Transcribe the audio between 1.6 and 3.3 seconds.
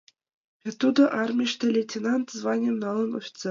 лейтенант званийым налын,